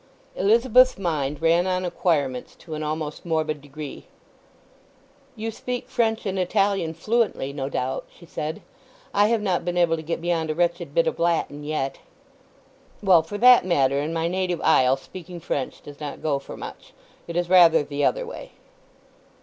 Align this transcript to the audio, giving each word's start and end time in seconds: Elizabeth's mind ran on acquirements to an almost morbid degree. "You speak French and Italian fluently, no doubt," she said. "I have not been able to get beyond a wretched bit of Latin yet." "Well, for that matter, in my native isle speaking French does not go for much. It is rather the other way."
Elizabeth's 0.35 0.97
mind 0.97 1.39
ran 1.43 1.67
on 1.67 1.85
acquirements 1.85 2.55
to 2.55 2.73
an 2.73 2.81
almost 2.81 3.23
morbid 3.23 3.61
degree. 3.61 4.07
"You 5.35 5.51
speak 5.51 5.89
French 5.89 6.25
and 6.25 6.39
Italian 6.39 6.95
fluently, 6.95 7.53
no 7.53 7.69
doubt," 7.69 8.05
she 8.09 8.25
said. 8.25 8.63
"I 9.13 9.27
have 9.27 9.43
not 9.43 9.63
been 9.63 9.77
able 9.77 9.95
to 9.97 10.01
get 10.01 10.19
beyond 10.19 10.49
a 10.49 10.55
wretched 10.55 10.95
bit 10.95 11.05
of 11.05 11.19
Latin 11.19 11.63
yet." 11.63 11.99
"Well, 13.03 13.21
for 13.21 13.37
that 13.37 13.63
matter, 13.63 13.99
in 13.99 14.11
my 14.11 14.27
native 14.27 14.59
isle 14.63 14.97
speaking 14.97 15.39
French 15.39 15.83
does 15.83 15.99
not 15.99 16.23
go 16.23 16.39
for 16.39 16.57
much. 16.57 16.93
It 17.27 17.37
is 17.37 17.47
rather 17.47 17.83
the 17.83 18.03
other 18.03 18.25
way." 18.25 18.53